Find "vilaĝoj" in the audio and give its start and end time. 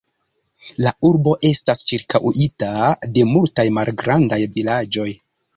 4.57-5.11